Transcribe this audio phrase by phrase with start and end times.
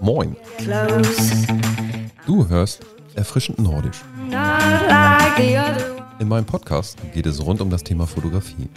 [0.00, 0.36] Moin,
[2.26, 2.80] du hörst
[3.14, 4.02] erfrischend nordisch.
[6.18, 8.68] In meinem Podcast geht es rund um das Thema Fotografie.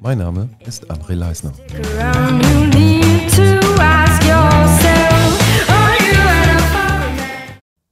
[0.00, 1.52] Mein Name ist André Leisner.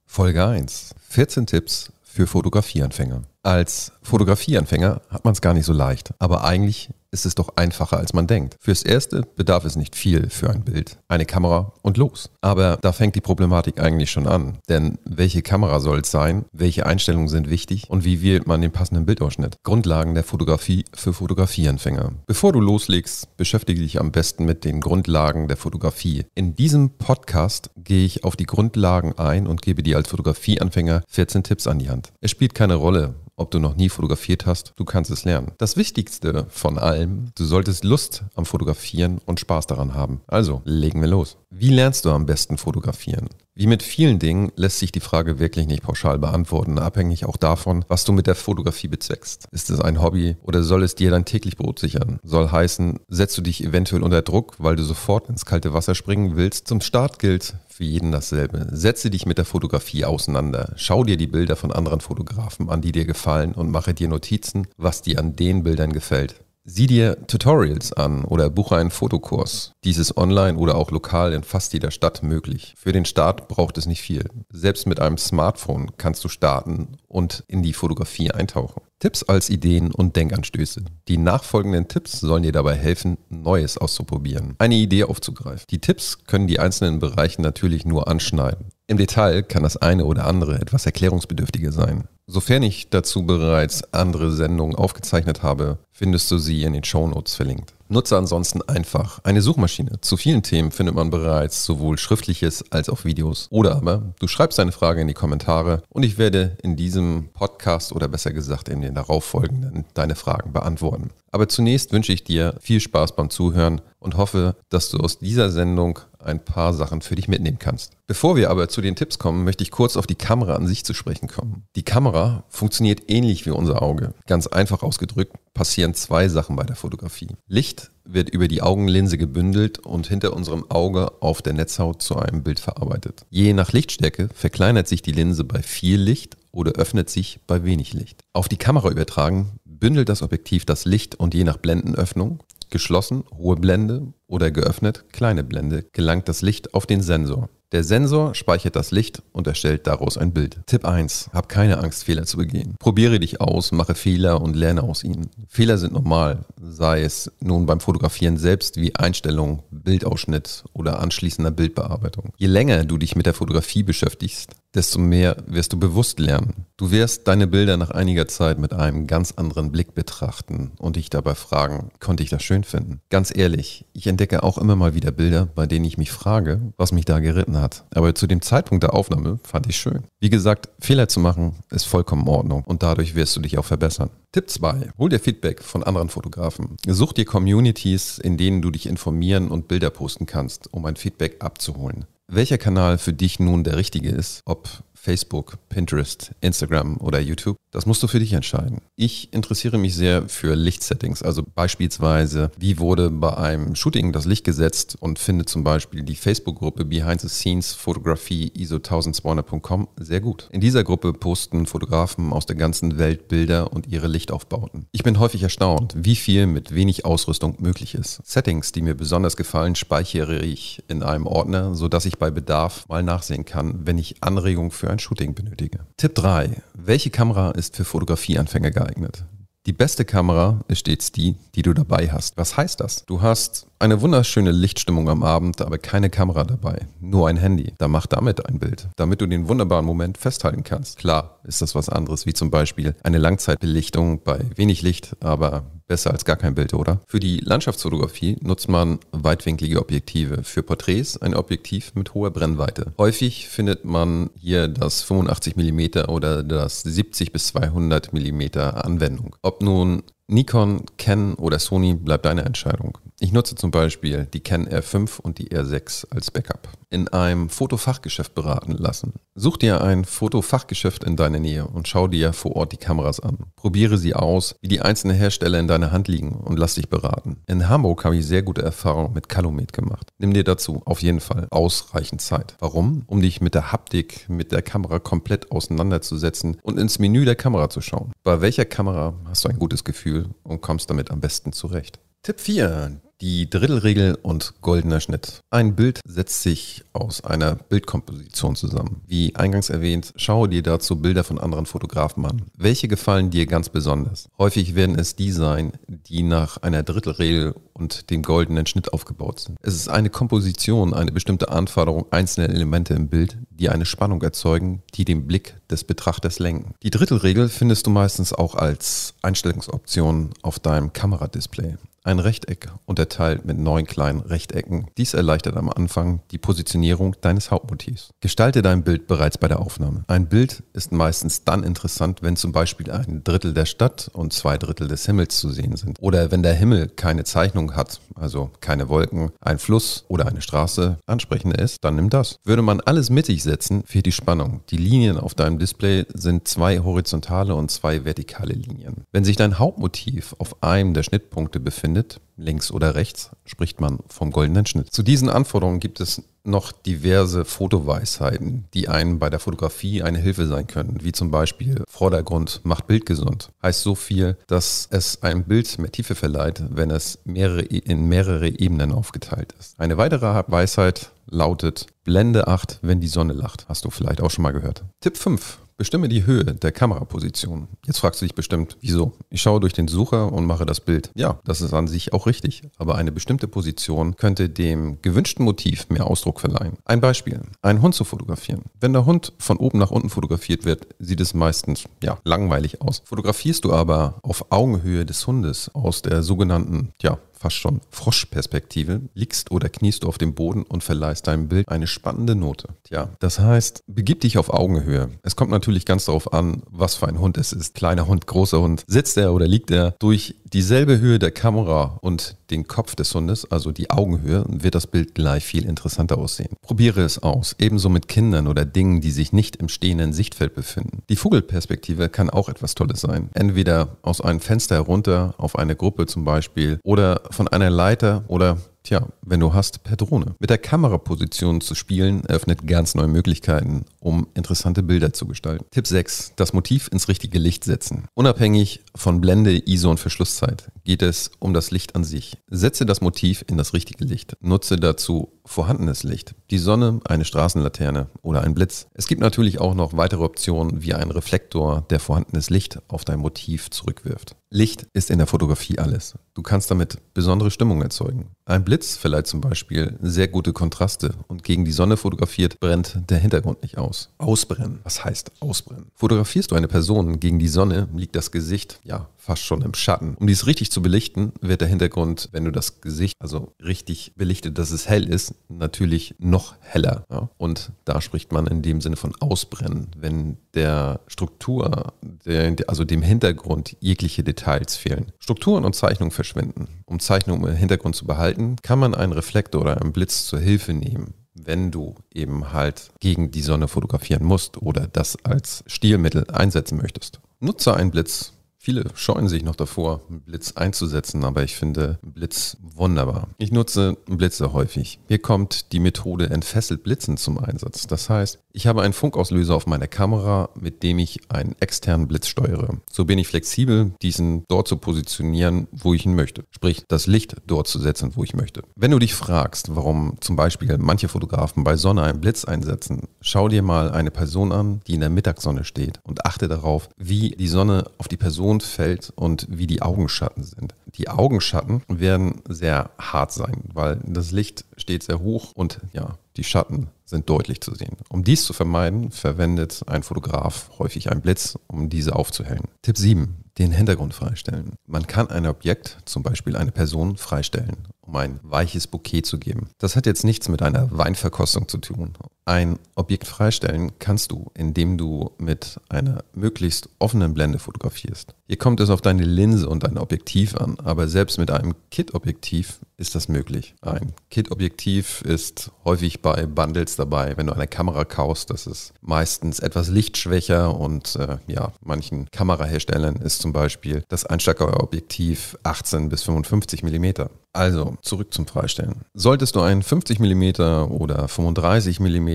[0.06, 0.94] Folge 1.
[1.08, 3.22] 14 Tipps für Fotografieanfänger.
[3.42, 7.98] Als Fotografieanfänger hat man es gar nicht so leicht, aber eigentlich ist es doch einfacher,
[7.98, 8.56] als man denkt.
[8.58, 10.98] Fürs Erste bedarf es nicht viel für ein Bild.
[11.08, 12.30] Eine Kamera und los.
[12.40, 14.58] Aber da fängt die Problematik eigentlich schon an.
[14.68, 16.46] Denn welche Kamera soll es sein?
[16.52, 17.90] Welche Einstellungen sind wichtig?
[17.90, 19.56] Und wie wählt man den passenden Bildausschnitt?
[19.62, 22.12] Grundlagen der Fotografie für Fotografieanfänger.
[22.26, 26.24] Bevor du loslegst, beschäftige dich am besten mit den Grundlagen der Fotografie.
[26.34, 31.42] In diesem Podcast gehe ich auf die Grundlagen ein und gebe dir als Fotografieanfänger 14
[31.42, 32.12] Tipps an die Hand.
[32.20, 35.52] Es spielt keine Rolle, ob du noch nie fotografiert hast, du kannst es lernen.
[35.58, 40.20] Das Wichtigste von allem, du solltest Lust am Fotografieren und Spaß daran haben.
[40.26, 41.36] Also, legen wir los.
[41.50, 43.28] Wie lernst du am besten fotografieren?
[43.54, 47.84] Wie mit vielen Dingen lässt sich die Frage wirklich nicht pauschal beantworten, abhängig auch davon,
[47.86, 49.46] was du mit der Fotografie bezweckst.
[49.50, 52.18] Ist es ein Hobby oder soll es dir dein täglich Brot sichern?
[52.22, 56.36] Soll heißen, setzt du dich eventuell unter Druck, weil du sofort ins kalte Wasser springen
[56.36, 56.66] willst?
[56.66, 58.68] Zum Start gilt für jeden dasselbe.
[58.70, 60.72] Setze dich mit der Fotografie auseinander.
[60.76, 64.66] Schau dir die Bilder von anderen Fotografen an, die dir gefallen und mache dir Notizen,
[64.78, 66.36] was dir an den Bildern gefällt.
[66.64, 69.72] Sieh dir Tutorials an oder buche einen Fotokurs.
[69.82, 72.74] Dies ist online oder auch lokal in fast jeder Stadt möglich.
[72.76, 74.28] Für den Start braucht es nicht viel.
[74.48, 78.82] Selbst mit einem Smartphone kannst du starten und in die Fotografie eintauchen.
[79.00, 80.84] Tipps als Ideen und Denkanstöße.
[81.08, 85.64] Die nachfolgenden Tipps sollen dir dabei helfen, Neues auszuprobieren, eine Idee aufzugreifen.
[85.68, 88.66] Die Tipps können die einzelnen Bereiche natürlich nur anschneiden.
[88.86, 92.06] Im Detail kann das eine oder andere etwas erklärungsbedürftiger sein.
[92.26, 97.74] Sofern ich dazu bereits andere Sendungen aufgezeichnet habe, findest du sie in den Shownotes verlinkt.
[97.88, 100.00] Nutze ansonsten einfach eine Suchmaschine.
[100.00, 103.48] Zu vielen Themen findet man bereits sowohl schriftliches als auch Videos.
[103.50, 107.92] Oder aber du schreibst deine Frage in die Kommentare und ich werde in diesem Podcast
[107.92, 111.10] oder besser gesagt in den darauffolgenden deine Fragen beantworten.
[111.32, 115.50] Aber zunächst wünsche ich dir viel Spaß beim Zuhören und hoffe, dass du aus dieser
[115.50, 117.92] Sendung ein paar Sachen für dich mitnehmen kannst.
[118.06, 120.84] Bevor wir aber zu den Tipps kommen, möchte ich kurz auf die Kamera an sich
[120.84, 121.64] zu sprechen kommen.
[121.76, 124.14] Die Kamera funktioniert ähnlich wie unser Auge.
[124.26, 127.28] Ganz einfach ausgedrückt passieren zwei Sachen bei der Fotografie.
[127.46, 132.42] Licht wird über die Augenlinse gebündelt und hinter unserem Auge auf der Netzhaut zu einem
[132.42, 133.24] Bild verarbeitet.
[133.30, 137.92] Je nach Lichtstärke verkleinert sich die Linse bei viel Licht oder öffnet sich bei wenig
[137.92, 138.20] Licht.
[138.32, 142.40] Auf die Kamera übertragen bündelt das Objektiv das Licht und je nach Blendenöffnung
[142.72, 147.48] geschlossen, hohe Blende oder geöffnet, kleine Blende, gelangt das Licht auf den Sensor.
[147.72, 150.60] Der Sensor speichert das Licht und erstellt daraus ein Bild.
[150.66, 151.30] Tipp 1.
[151.32, 152.76] Hab keine Angst, Fehler zu begehen.
[152.78, 155.30] Probiere dich aus, mache Fehler und lerne aus ihnen.
[155.48, 162.34] Fehler sind normal, sei es nun beim Fotografieren selbst wie Einstellung, Bildausschnitt oder anschließender Bildbearbeitung.
[162.36, 166.66] Je länger du dich mit der Fotografie beschäftigst, desto mehr wirst du bewusst lernen.
[166.76, 171.10] Du wirst deine Bilder nach einiger Zeit mit einem ganz anderen Blick betrachten und dich
[171.10, 173.00] dabei fragen, konnte ich das schön finden?
[173.10, 176.92] Ganz ehrlich, ich entdecke auch immer mal wieder Bilder, bei denen ich mich frage, was
[176.92, 177.84] mich da geritten hat.
[177.94, 180.04] Aber zu dem Zeitpunkt der Aufnahme fand ich schön.
[180.20, 183.64] Wie gesagt, Fehler zu machen ist vollkommen in Ordnung und dadurch wirst du dich auch
[183.64, 184.10] verbessern.
[184.32, 184.92] Tipp 2.
[184.98, 186.76] Hol dir Feedback von anderen Fotografen.
[186.86, 191.36] Such dir Communities, in denen du dich informieren und Bilder posten kannst, um ein Feedback
[191.44, 192.06] abzuholen.
[192.28, 197.86] Welcher Kanal für dich nun der richtige ist, ob Facebook, Pinterest, Instagram oder YouTube, das
[197.86, 198.82] musst du für dich entscheiden.
[198.94, 204.44] Ich interessiere mich sehr für Lichtsettings, also beispielsweise, wie wurde bei einem Shooting das Licht
[204.44, 210.48] gesetzt und finde zum Beispiel die Facebook-Gruppe Behind the Scenes Fotografie ISO 1200.com sehr gut.
[210.52, 214.86] In dieser Gruppe posten Fotografen aus der ganzen Welt Bilder und ihre Lichtaufbauten.
[214.92, 218.20] Ich bin häufig erstaunt, wie viel mit wenig Ausrüstung möglich ist.
[218.24, 223.02] Settings, die mir besonders gefallen, speichere ich in einem Ordner, sodass ich bei Bedarf mal
[223.02, 225.80] nachsehen kann, wenn ich Anregungen für ein Shooting benötige.
[225.96, 226.62] Tipp 3.
[226.74, 229.24] Welche Kamera ist für Fotografieanfänger geeignet?
[229.66, 232.36] Die beste Kamera ist stets die, die du dabei hast.
[232.36, 233.04] Was heißt das?
[233.06, 237.74] Du hast eine wunderschöne Lichtstimmung am Abend, aber keine Kamera dabei, nur ein Handy.
[237.78, 240.98] Da mach damit ein Bild, damit du den wunderbaren Moment festhalten kannst.
[240.98, 246.12] Klar ist das was anderes, wie zum Beispiel eine Langzeitbelichtung bei wenig Licht, aber besser
[246.12, 247.00] als gar kein Bild, oder?
[247.06, 250.44] Für die Landschaftsfotografie nutzt man weitwinklige Objektive.
[250.44, 252.94] Für Porträts ein Objektiv mit hoher Brennweite.
[252.98, 259.36] Häufig findet man hier das 85 mm oder das 70 bis 200 mm Anwendung.
[259.42, 262.98] Ob nun Nikon, Canon oder Sony bleibt deine Entscheidung.
[263.20, 266.68] Ich nutze zum Beispiel die Canon R5 und die R6 als Backup.
[266.92, 269.14] In einem Fotofachgeschäft beraten lassen.
[269.34, 273.38] Such dir ein Fotofachgeschäft in deiner Nähe und schau dir vor Ort die Kameras an.
[273.56, 277.38] Probiere sie aus, wie die einzelnen Hersteller in deiner Hand liegen und lass dich beraten.
[277.46, 280.10] In Hamburg habe ich sehr gute Erfahrungen mit Calumet gemacht.
[280.18, 282.56] Nimm dir dazu auf jeden Fall ausreichend Zeit.
[282.58, 283.04] Warum?
[283.06, 287.70] Um dich mit der Haptik, mit der Kamera komplett auseinanderzusetzen und ins Menü der Kamera
[287.70, 288.12] zu schauen.
[288.22, 292.00] Bei welcher Kamera hast du ein gutes Gefühl und kommst damit am besten zurecht?
[292.22, 293.00] Tipp 4.
[293.22, 295.42] Die Drittelregel und goldener Schnitt.
[295.48, 299.00] Ein Bild setzt sich aus einer Bildkomposition zusammen.
[299.06, 302.42] Wie eingangs erwähnt, schaue dir dazu Bilder von anderen Fotografen an.
[302.56, 304.28] Welche gefallen dir ganz besonders?
[304.38, 309.56] Häufig werden es die sein, die nach einer Drittelregel und dem goldenen Schnitt aufgebaut sind.
[309.62, 314.82] Es ist eine Komposition, eine bestimmte Anforderung einzelner Elemente im Bild, die eine Spannung erzeugen,
[314.94, 316.74] die den Blick des Betrachters lenken.
[316.82, 321.76] Die Drittelregel findest du meistens auch als Einstellungsoption auf deinem Kameradisplay.
[322.04, 324.88] Ein Rechteck unterteilt mit neun kleinen Rechtecken.
[324.98, 328.10] Dies erleichtert am Anfang die Positionierung deines Hauptmotivs.
[328.20, 330.02] Gestalte dein Bild bereits bei der Aufnahme.
[330.08, 334.58] Ein Bild ist meistens dann interessant, wenn zum Beispiel ein Drittel der Stadt und zwei
[334.58, 335.98] Drittel des Himmels zu sehen sind.
[336.00, 340.98] Oder wenn der Himmel keine Zeichnung hat, also keine Wolken, ein Fluss oder eine Straße
[341.06, 342.34] ansprechender ist, dann nimm das.
[342.42, 343.51] Würde man alles mittig setzen,
[343.86, 344.60] fehlt die Spannung.
[344.70, 349.04] Die Linien auf deinem Display sind zwei horizontale und zwei vertikale Linien.
[349.12, 354.30] Wenn sich dein Hauptmotiv auf einem der Schnittpunkte befindet, links oder rechts, spricht man vom
[354.30, 354.92] goldenen Schnitt.
[354.92, 360.46] Zu diesen Anforderungen gibt es noch diverse Fotoweisheiten, die einem bei der Fotografie eine Hilfe
[360.46, 363.50] sein können, wie zum Beispiel Vordergrund macht Bild gesund.
[363.62, 368.48] Heißt so viel, dass es einem Bild mehr Tiefe verleiht, wenn es mehrere, in mehrere
[368.48, 369.78] Ebenen aufgeteilt ist.
[369.78, 373.66] Eine weitere Weisheit lautet Blende 8, wenn die Sonne lacht.
[373.68, 374.84] Hast du vielleicht auch schon mal gehört.
[375.00, 375.58] Tipp 5.
[375.78, 377.66] Bestimme die Höhe der Kameraposition.
[377.86, 379.14] Jetzt fragst du dich bestimmt, wieso?
[379.30, 381.10] Ich schaue durch den Sucher und mache das Bild.
[381.14, 385.88] Ja, das ist an sich auch richtig, aber eine bestimmte Position könnte dem gewünschten Motiv
[385.88, 386.76] mehr Ausdruck verleihen.
[386.84, 388.62] Ein Beispiel, einen Hund zu fotografieren.
[388.80, 393.02] Wenn der Hund von oben nach unten fotografiert wird, sieht es meistens ja, langweilig aus.
[393.04, 399.50] Fotografierst du aber auf Augenhöhe des Hundes aus der sogenannten ja, fast schon Froschperspektive, liegst
[399.50, 402.68] oder kniest du auf dem Boden und verleihst deinem Bild eine spannende Note.
[402.84, 405.10] Tja, das heißt, begib dich auf Augenhöhe.
[405.22, 407.74] Es kommt natürlich ganz darauf an, was für ein Hund es ist.
[407.74, 408.84] Kleiner Hund, großer Hund.
[408.86, 409.96] Sitzt er oder liegt er?
[409.98, 414.86] Durch dieselbe Höhe der Kamera und den Kopf des Hundes, also die Augenhöhe, wird das
[414.86, 416.56] Bild gleich viel interessanter aussehen.
[416.60, 421.02] Probiere es aus, ebenso mit Kindern oder Dingen, die sich nicht im stehenden Sichtfeld befinden.
[421.08, 423.30] Die Vogelperspektive kann auch etwas Tolles sein.
[423.34, 428.58] Entweder aus einem Fenster herunter auf eine Gruppe zum Beispiel oder von einer Leiter oder
[428.82, 430.34] Tja, wenn du hast, per Drohne.
[430.40, 435.64] Mit der Kameraposition zu spielen eröffnet ganz neue Möglichkeiten, um interessante Bilder zu gestalten.
[435.70, 436.32] Tipp 6.
[436.34, 438.06] Das Motiv ins richtige Licht setzen.
[438.14, 442.36] Unabhängig von Blende, ISO und Verschlusszeit geht es um das Licht an sich.
[442.48, 444.36] Setze das Motiv in das richtige Licht.
[444.40, 446.34] Nutze dazu vorhandenes Licht.
[446.50, 448.88] Die Sonne, eine Straßenlaterne oder ein Blitz.
[448.94, 453.20] Es gibt natürlich auch noch weitere Optionen wie ein Reflektor, der vorhandenes Licht auf dein
[453.20, 454.36] Motiv zurückwirft.
[454.54, 456.14] Licht ist in der Fotografie alles.
[456.34, 458.26] Du kannst damit besondere Stimmung erzeugen.
[458.44, 463.18] Ein Blitz verleiht zum Beispiel sehr gute Kontraste und gegen die Sonne fotografiert brennt der
[463.18, 464.10] Hintergrund nicht aus.
[464.18, 464.80] Ausbrennen.
[464.84, 465.86] Was heißt ausbrennen?
[465.94, 470.16] Fotografierst du eine Person gegen die Sonne, liegt das Gesicht ja fast schon im Schatten.
[470.18, 474.58] Um dies richtig zu belichten, wird der Hintergrund, wenn du das Gesicht also richtig belichtet,
[474.58, 477.04] dass es hell ist, natürlich noch heller.
[477.08, 477.30] Ja?
[477.38, 481.92] Und da spricht man in dem Sinne von Ausbrennen, wenn der Struktur,
[482.26, 484.41] der, also dem Hintergrund jegliche Details
[484.76, 485.12] fehlen.
[485.18, 486.68] Strukturen und Zeichnungen verschwinden.
[486.86, 490.72] Um Zeichnungen im Hintergrund zu behalten, kann man einen Reflektor oder einen Blitz zur Hilfe
[490.72, 496.78] nehmen wenn du eben halt gegen die Sonne fotografieren musst oder das als Stilmittel einsetzen
[496.78, 497.20] möchtest.
[497.40, 498.32] Nutze einen Blitz
[498.64, 503.26] Viele scheuen sich noch davor, einen Blitz einzusetzen, aber ich finde einen Blitz wunderbar.
[503.38, 505.00] Ich nutze Blitze häufig.
[505.08, 507.88] Hier kommt die Methode entfesselt Blitzen zum Einsatz.
[507.88, 512.28] Das heißt, ich habe einen Funkauslöser auf meiner Kamera, mit dem ich einen externen Blitz
[512.28, 512.78] steuere.
[512.88, 516.44] So bin ich flexibel, diesen dort zu positionieren, wo ich ihn möchte.
[516.52, 518.62] Sprich, das Licht dort zu setzen, wo ich möchte.
[518.76, 523.48] Wenn du dich fragst, warum zum Beispiel manche Fotografen bei Sonne einen Blitz einsetzen, schau
[523.48, 527.48] dir mal eine Person an, die in der Mittagssonne steht und achte darauf, wie die
[527.48, 530.74] Sonne auf die Person Mond und wie die Augenschatten sind.
[530.94, 536.44] Die Augenschatten werden sehr hart sein, weil das Licht steht sehr hoch und ja, die
[536.44, 537.96] Schatten sind deutlich zu sehen.
[538.08, 542.68] Um dies zu vermeiden, verwendet ein Fotograf häufig einen Blitz, um diese aufzuhellen.
[542.82, 543.36] Tipp 7.
[543.58, 544.76] Den Hintergrund freistellen.
[544.86, 549.68] Man kann ein Objekt, zum Beispiel eine Person, freistellen, um ein weiches Bouquet zu geben.
[549.76, 552.14] Das hat jetzt nichts mit einer Weinverkostung zu tun
[552.46, 558.34] Ein Objekt freistellen kannst du, indem du mit einer möglichst offenen Blende fotografierst.
[558.52, 562.80] Hier kommt es auf deine Linse und dein Objektiv an, aber selbst mit einem Kit-Objektiv
[562.98, 563.74] ist das möglich.
[563.80, 567.38] Ein Kit-Objektiv ist häufig bei Bundles dabei.
[567.38, 573.16] Wenn du eine Kamera kaufst, das ist meistens etwas lichtschwächer und äh, ja, manchen Kameraherstellern
[573.16, 577.30] ist zum Beispiel das Einsteigerobjektiv 18 bis 55 Millimeter.
[577.52, 579.02] Also zurück zum Freistellen.
[579.12, 582.28] Solltest du ein 50 mm oder 35 mm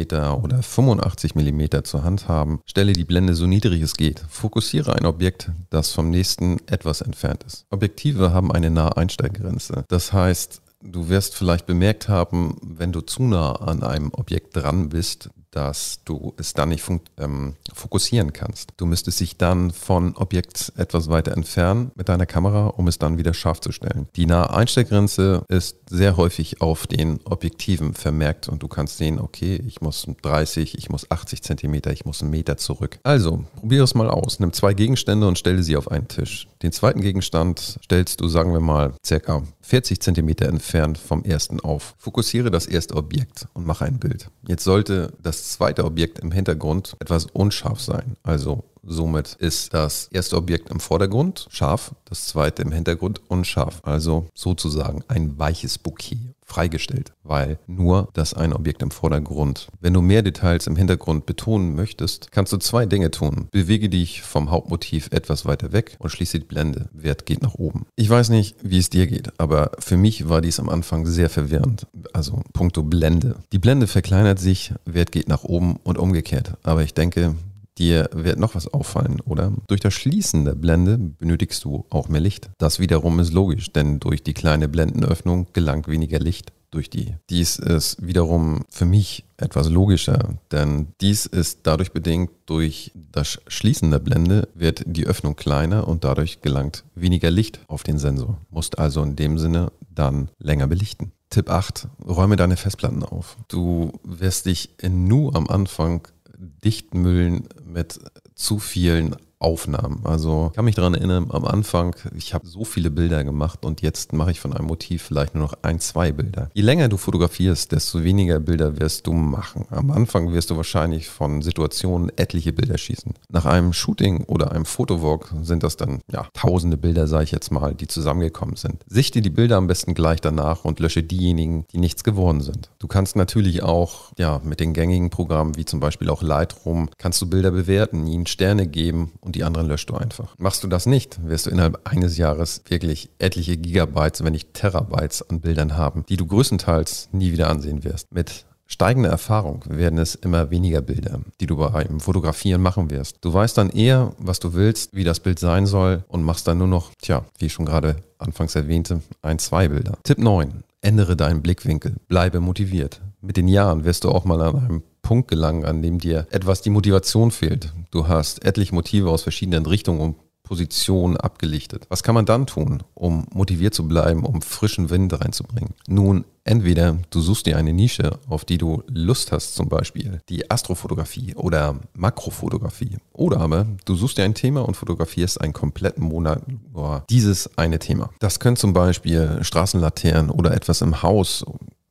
[0.43, 4.23] oder 85 mm zur Hand haben, stelle die Blende so niedrig es geht.
[4.29, 7.65] Fokussiere ein Objekt, das vom nächsten etwas entfernt ist.
[7.71, 9.85] Objektive haben eine nahe Einstellgrenze.
[9.87, 14.89] Das heißt, Du wirst vielleicht bemerkt haben, wenn du zu nah an einem Objekt dran
[14.89, 16.83] bist, dass du es dann nicht
[17.17, 18.73] ähm, fokussieren kannst.
[18.77, 23.17] Du müsstest dich dann von Objekt etwas weiter entfernen mit deiner Kamera, um es dann
[23.17, 24.07] wieder scharf zu stellen.
[24.15, 29.61] Die nahe Einstellgrenze ist sehr häufig auf den Objektiven vermerkt und du kannst sehen, okay,
[29.65, 32.99] ich muss 30, ich muss 80 Zentimeter, ich muss einen Meter zurück.
[33.03, 34.39] Also, probiere es mal aus.
[34.39, 36.47] Nimm zwei Gegenstände und stelle sie auf einen Tisch.
[36.61, 41.95] Den zweiten Gegenstand stellst du, sagen wir mal, circa 40 Zentimeter entfernt vom ersten auf.
[41.97, 44.29] Fokussiere das erste Objekt und mache ein Bild.
[44.47, 48.17] Jetzt sollte das zweite Objekt im Hintergrund etwas unscharf sein.
[48.23, 53.81] Also somit ist das erste Objekt im Vordergrund scharf, das zweite im Hintergrund unscharf.
[53.83, 56.17] Also sozusagen ein weiches Bouquet
[56.47, 59.67] freigestellt, weil nur das eine Objekt im Vordergrund.
[59.81, 63.49] Wenn du mehr Details im Hintergrund betonen möchtest, kannst du zwei Dinge tun.
[63.51, 66.89] Bewege dich vom Hauptmotiv etwas weiter weg und schließe die Blende.
[66.93, 67.85] Wert geht nach oben.
[67.97, 71.29] Ich weiß nicht, wie es dir geht, aber für mich war dies am Anfang sehr
[71.29, 71.85] verwirrend.
[72.13, 73.35] Also puncto Blende.
[73.51, 76.53] Die Blende verkleinert sich, Wert geht nach oben und umgekehrt.
[76.63, 77.35] Aber ich denke,
[77.77, 79.53] Dir wird noch was auffallen, oder?
[79.67, 82.49] Durch das Schließen der Blende benötigst du auch mehr Licht.
[82.57, 87.15] Das wiederum ist logisch, denn durch die kleine Blendenöffnung gelangt weniger Licht durch die.
[87.29, 93.91] Dies ist wiederum für mich etwas logischer, denn dies ist dadurch bedingt, durch das Schließen
[93.91, 98.39] der Blende wird die Öffnung kleiner und dadurch gelangt weniger Licht auf den Sensor.
[98.49, 101.11] Musst also in dem Sinne dann länger belichten.
[101.29, 101.89] Tipp 8.
[102.07, 103.37] Räume deine Festplatten auf.
[103.49, 106.07] Du wirst dich in Nu am Anfang
[106.37, 107.99] Dichtmühlen mit
[108.35, 110.01] zu vielen Aufnahmen.
[110.03, 113.81] Also ich kann mich daran erinnern, am Anfang, ich habe so viele Bilder gemacht und
[113.81, 116.49] jetzt mache ich von einem Motiv vielleicht nur noch ein, zwei Bilder.
[116.53, 119.65] Je länger du fotografierst, desto weniger Bilder wirst du machen.
[119.69, 123.13] Am Anfang wirst du wahrscheinlich von Situationen etliche Bilder schießen.
[123.29, 127.51] Nach einem Shooting oder einem Fotowalk sind das dann ja tausende Bilder, sage ich jetzt
[127.51, 128.83] mal, die zusammengekommen sind.
[128.87, 132.71] Sichte die Bilder am besten gleich danach und lösche diejenigen, die nichts geworden sind.
[132.79, 137.21] Du kannst natürlich auch ja mit den gängigen Programmen wie zum Beispiel auch Lightroom kannst
[137.21, 140.33] du Bilder bewerten, ihnen Sterne geben und die anderen löscht du einfach.
[140.39, 145.29] Machst du das nicht, wirst du innerhalb eines Jahres wirklich etliche Gigabytes, wenn nicht Terabytes
[145.29, 148.11] an Bildern haben, die du größtenteils nie wieder ansehen wirst.
[148.11, 153.17] Mit steigender Erfahrung werden es immer weniger Bilder, die du beim Fotografieren machen wirst.
[153.21, 156.59] Du weißt dann eher, was du willst, wie das Bild sein soll und machst dann
[156.59, 159.97] nur noch, tja, wie ich schon gerade anfangs erwähnte, ein, zwei Bilder.
[160.03, 160.63] Tipp 9.
[160.81, 161.95] Ändere deinen Blickwinkel.
[162.07, 163.01] Bleibe motiviert.
[163.21, 166.61] Mit den Jahren wirst du auch mal an einem Punkt gelangen, an dem dir etwas
[166.61, 167.73] die Motivation fehlt.
[167.91, 170.15] Du hast etliche Motive aus verschiedenen Richtungen und
[170.47, 171.85] Positionen abgelichtet.
[171.89, 175.73] Was kann man dann tun, um motiviert zu bleiben, um frischen Wind reinzubringen?
[175.89, 180.49] Nun, entweder du suchst dir eine Nische, auf die du Lust hast, zum Beispiel die
[180.49, 182.97] Astrofotografie oder Makrofotografie.
[183.11, 187.79] Oder aber du suchst dir ein Thema und fotografierst einen kompletten Monat nur dieses eine
[187.79, 188.09] Thema.
[188.19, 191.43] Das können zum Beispiel Straßenlaternen oder etwas im Haus,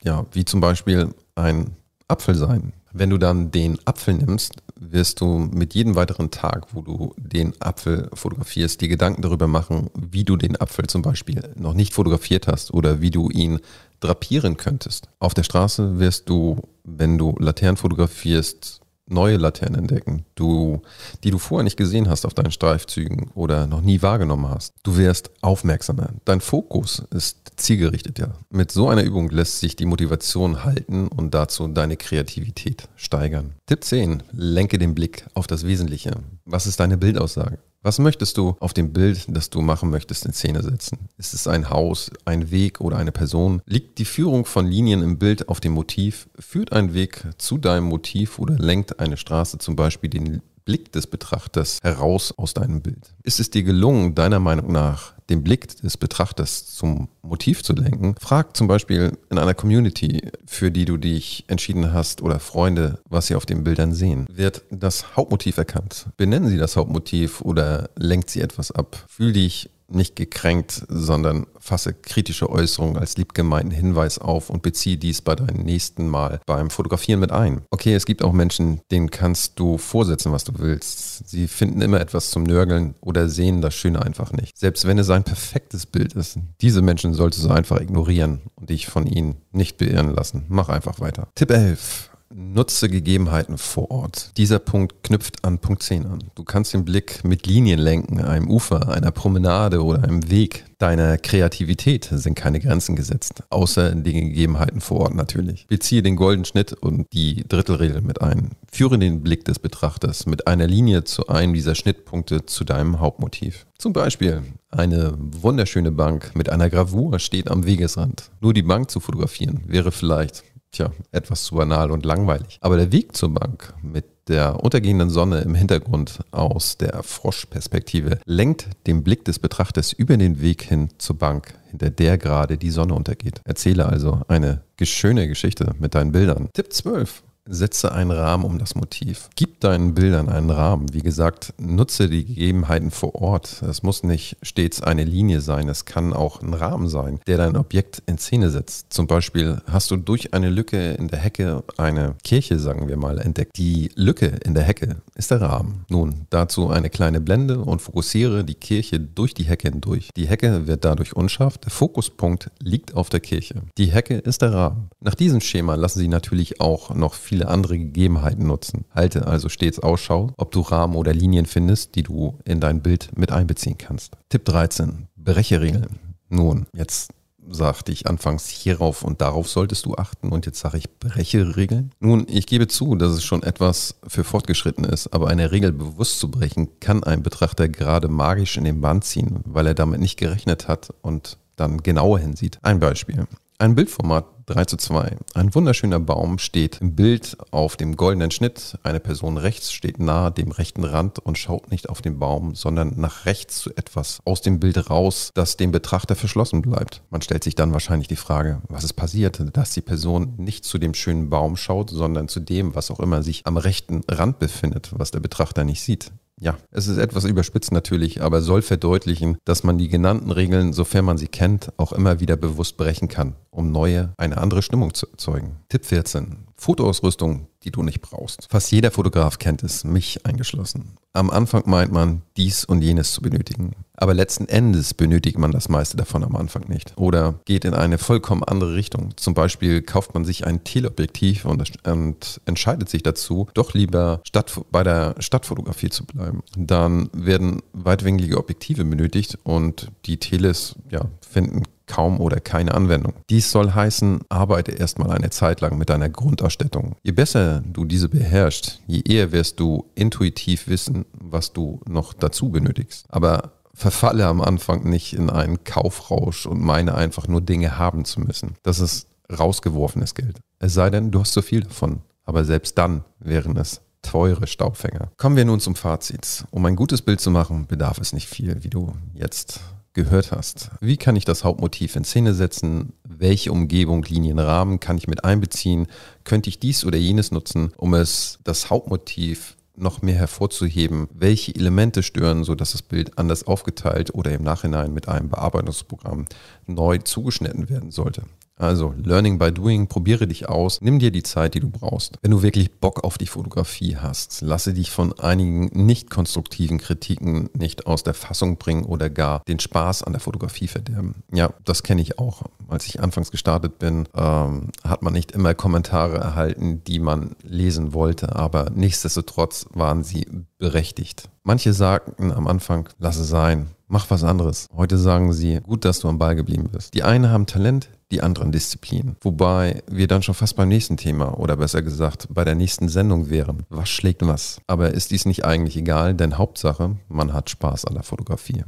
[0.02, 1.76] ja, wie zum Beispiel ein
[2.08, 2.72] Apfel sein.
[2.92, 7.54] Wenn du dann den Apfel nimmst, wirst du mit jedem weiteren Tag, wo du den
[7.60, 12.46] Apfel fotografierst, dir Gedanken darüber machen, wie du den Apfel zum Beispiel noch nicht fotografiert
[12.46, 13.60] hast oder wie du ihn
[14.00, 15.08] drapieren könntest.
[15.18, 20.82] Auf der Straße wirst du, wenn du Laternen fotografierst, neue Laternen entdecken, du,
[21.24, 24.74] die du vorher nicht gesehen hast auf deinen Streifzügen oder noch nie wahrgenommen hast.
[24.82, 26.10] Du wirst aufmerksamer.
[26.24, 28.36] Dein Fokus ist zielgerichteter.
[28.50, 33.54] Mit so einer Übung lässt sich die Motivation halten und dazu deine Kreativität steigern.
[33.66, 34.22] Tipp 10.
[34.32, 36.12] Lenke den Blick auf das Wesentliche.
[36.44, 37.58] Was ist deine Bildaussage?
[37.86, 40.98] Was möchtest du auf dem Bild, das du machen möchtest, in Szene setzen?
[41.18, 43.62] Ist es ein Haus, ein Weg oder eine Person?
[43.64, 46.28] Liegt die Führung von Linien im Bild auf dem Motiv?
[46.36, 51.06] Führt ein Weg zu deinem Motiv oder lenkt eine Straße zum Beispiel den Blick des
[51.06, 53.14] Betrachters heraus aus deinem Bild?
[53.22, 58.14] Ist es dir gelungen, deiner Meinung nach den Blick des Betrachters zum Motiv zu lenken,
[58.20, 63.28] frag zum Beispiel in einer Community, für die du dich entschieden hast oder Freunde, was
[63.28, 64.26] sie auf den Bildern sehen.
[64.30, 66.06] Wird das Hauptmotiv erkannt?
[66.16, 69.04] Benennen sie das Hauptmotiv oder lenkt sie etwas ab?
[69.08, 75.20] Fühl dich nicht gekränkt, sondern fasse kritische Äußerungen als liebgemeinten Hinweis auf und beziehe dies
[75.22, 77.62] bei deinem nächsten Mal beim Fotografieren mit ein.
[77.70, 81.28] Okay, es gibt auch Menschen, denen kannst du vorsetzen, was du willst.
[81.28, 84.56] Sie finden immer etwas zum Nörgeln oder sehen das Schöne einfach nicht.
[84.56, 88.86] Selbst wenn es ein perfektes Bild ist, diese Menschen solltest du einfach ignorieren und dich
[88.86, 90.44] von ihnen nicht beirren lassen.
[90.48, 91.28] Mach einfach weiter.
[91.34, 92.10] Tipp 11.
[92.38, 94.32] Nutze Gegebenheiten vor Ort.
[94.36, 96.24] Dieser Punkt knüpft an Punkt 10 an.
[96.34, 100.66] Du kannst den Blick mit Linien lenken, einem Ufer, einer Promenade oder einem Weg.
[100.76, 105.66] Deiner Kreativität sind keine Grenzen gesetzt, außer den Gegebenheiten vor Ort natürlich.
[105.66, 108.50] Beziehe den goldenen Schnitt und die Drittelregel mit ein.
[108.70, 113.64] Führe den Blick des Betrachters mit einer Linie zu einem dieser Schnittpunkte zu deinem Hauptmotiv.
[113.78, 118.30] Zum Beispiel eine wunderschöne Bank mit einer Gravur steht am Wegesrand.
[118.42, 120.44] Nur die Bank zu fotografieren wäre vielleicht
[120.76, 122.58] tja, etwas zu banal und langweilig.
[122.60, 128.68] Aber der Weg zur Bank mit der untergehenden Sonne im Hintergrund aus der Froschperspektive lenkt
[128.86, 132.94] den Blick des Betrachters über den Weg hin zur Bank, hinter der gerade die Sonne
[132.94, 133.40] untergeht.
[133.44, 136.48] Erzähle also eine schöne Geschichte mit deinen Bildern.
[136.52, 137.22] Tipp 12.
[137.46, 139.28] Setze einen Rahmen um das Motiv.
[139.36, 140.92] Gib deinen Bildern einen Rahmen.
[140.92, 143.62] Wie gesagt, nutze die Gegebenheiten vor Ort.
[143.62, 145.68] Es muss nicht stets eine Linie sein.
[145.68, 148.92] Es kann auch ein Rahmen sein, der dein Objekt in Szene setzt.
[148.92, 153.18] Zum Beispiel hast du durch eine Lücke in der Hecke eine Kirche, sagen wir mal,
[153.18, 153.56] entdeckt.
[153.56, 155.84] Die Lücke in der Hecke ist der Rahmen.
[155.88, 160.10] Nun, dazu eine kleine Blende und fokussiere die Kirche durch die Hecke hindurch.
[160.16, 161.58] Die Hecke wird dadurch unscharf.
[161.58, 163.62] Der Fokuspunkt liegt auf der Kirche.
[163.78, 164.90] Die Hecke ist der Rahmen.
[165.00, 168.86] Nach diesem Schema lassen sie natürlich auch noch viel viele andere Gegebenheiten nutzen.
[168.94, 173.10] Halte also stets Ausschau, ob du Rahmen oder Linien findest, die du in dein Bild
[173.14, 174.16] mit einbeziehen kannst.
[174.30, 175.08] Tipp 13.
[175.16, 175.98] Brecheregeln.
[176.30, 177.12] Nun, jetzt
[177.48, 181.92] sagte ich anfangs hierauf und darauf solltest du achten und jetzt sage ich breche Regeln.
[182.00, 186.18] Nun, ich gebe zu, dass es schon etwas für fortgeschritten ist, aber eine Regel bewusst
[186.18, 190.16] zu brechen, kann ein Betrachter gerade magisch in den Bann ziehen, weil er damit nicht
[190.16, 192.58] gerechnet hat und dann genauer hinsieht.
[192.62, 193.26] Ein Beispiel.
[193.58, 195.16] Ein Bildformat 3 zu 2.
[195.32, 198.78] Ein wunderschöner Baum steht im Bild auf dem goldenen Schnitt.
[198.82, 203.00] Eine Person rechts steht nahe dem rechten Rand und schaut nicht auf den Baum, sondern
[203.00, 207.00] nach rechts zu etwas aus dem Bild raus, das dem Betrachter verschlossen bleibt.
[207.08, 210.76] Man stellt sich dann wahrscheinlich die Frage, was ist passiert, dass die Person nicht zu
[210.76, 214.90] dem schönen Baum schaut, sondern zu dem, was auch immer sich am rechten Rand befindet,
[214.94, 216.12] was der Betrachter nicht sieht.
[216.38, 221.06] Ja, es ist etwas überspitzt natürlich, aber soll verdeutlichen, dass man die genannten Regeln, sofern
[221.06, 225.06] man sie kennt, auch immer wieder bewusst brechen kann, um neue, eine andere Stimmung zu
[225.06, 225.56] erzeugen.
[225.70, 226.46] Tipp 14.
[226.56, 228.46] Fotoausrüstung, die du nicht brauchst.
[228.50, 230.96] Fast jeder Fotograf kennt es, mich eingeschlossen.
[231.12, 233.72] Am Anfang meint man, dies und jenes zu benötigen.
[233.94, 236.92] Aber letzten Endes benötigt man das meiste davon am Anfang nicht.
[236.96, 239.16] Oder geht in eine vollkommen andere Richtung.
[239.16, 244.52] Zum Beispiel kauft man sich ein Teleobjektiv und, und entscheidet sich dazu, doch lieber statt,
[244.70, 246.42] bei der Stadtfotografie zu bleiben.
[246.56, 253.14] Dann werden weitwinklige Objektive benötigt und die Teles ja, finden kaum oder keine Anwendung.
[253.30, 256.96] Dies soll heißen, arbeite erstmal eine Zeit lang mit deiner Grundausstattung.
[257.02, 262.50] Je besser du diese beherrschst, je eher wirst du intuitiv wissen, was du noch dazu
[262.50, 263.06] benötigst.
[263.08, 268.20] Aber verfalle am Anfang nicht in einen Kaufrausch und meine einfach nur Dinge haben zu
[268.20, 268.54] müssen.
[268.62, 270.38] Das ist rausgeworfenes Geld.
[270.58, 272.00] Es sei denn, du hast so viel davon.
[272.24, 275.10] Aber selbst dann wären es teure Staubfänger.
[275.16, 276.44] Kommen wir nun zum Fazit.
[276.50, 279.60] Um ein gutes Bild zu machen, bedarf es nicht viel, wie du jetzt
[279.96, 280.70] gehört hast.
[280.80, 282.92] Wie kann ich das Hauptmotiv in Szene setzen?
[283.02, 285.88] Welche Umgebung, Linien, Rahmen kann ich mit einbeziehen?
[286.22, 292.02] Könnte ich dies oder jenes nutzen, um es, das Hauptmotiv noch mehr hervorzuheben, welche Elemente
[292.02, 296.26] stören, sodass das Bild anders aufgeteilt oder im Nachhinein mit einem Bearbeitungsprogramm
[296.66, 298.22] neu zugeschnitten werden sollte.
[298.58, 302.16] Also Learning by Doing, probiere dich aus, nimm dir die Zeit, die du brauchst.
[302.22, 307.50] Wenn du wirklich Bock auf die Fotografie hast, lasse dich von einigen nicht konstruktiven Kritiken
[307.52, 311.22] nicht aus der Fassung bringen oder gar den Spaß an der Fotografie verderben.
[311.32, 312.42] Ja, das kenne ich auch.
[312.68, 317.92] Als ich anfangs gestartet bin, ähm, hat man nicht immer Kommentare erhalten, die man lesen
[317.92, 320.26] wollte, aber nichtsdestotrotz waren sie
[320.58, 321.28] berechtigt.
[321.42, 324.66] Manche sagten am Anfang, lass es sein, mach was anderes.
[324.74, 326.94] Heute sagen sie, gut, dass du am Ball geblieben bist.
[326.94, 329.16] Die einen haben Talent, die anderen Disziplinen.
[329.20, 333.30] Wobei wir dann schon fast beim nächsten Thema oder besser gesagt bei der nächsten Sendung
[333.30, 333.64] wären.
[333.68, 334.60] Was schlägt was?
[334.66, 338.64] Aber ist dies nicht eigentlich egal, denn Hauptsache, man hat Spaß an der Fotografie.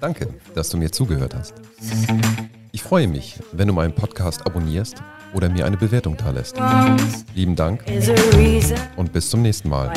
[0.00, 1.54] Danke, dass du mir zugehört hast.
[2.72, 6.56] Ich freue mich, wenn du meinen Podcast abonnierst oder mir eine Bewertung da lässt.
[7.34, 7.84] Lieben Dank
[8.96, 9.92] und bis zum nächsten Mal.